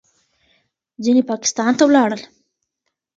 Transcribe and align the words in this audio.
ځینې 1.03 1.21
پاکستان 1.31 1.71
ته 1.77 1.83
ولاړل. 1.87 2.21